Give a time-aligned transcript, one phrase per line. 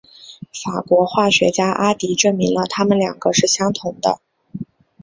[0.65, 4.19] 法国化学家阿迪证明了它们两个是相同的。